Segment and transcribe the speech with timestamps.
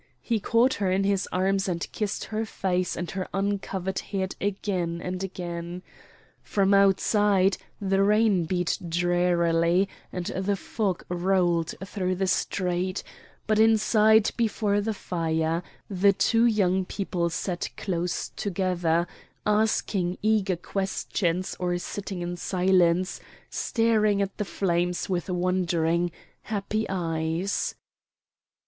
[0.23, 4.99] He caught her in his arms and kissed her face and her uncovered head again
[4.99, 5.83] and again.
[6.41, 13.03] From outside the rain beat drearily and the fog rolled through the street,
[13.45, 19.05] but inside before the fire the two young people sat close together,
[19.45, 23.19] asking eager questions or sitting in silence,
[23.51, 26.11] staring at the flames with wondering,
[26.41, 27.75] happy eyes.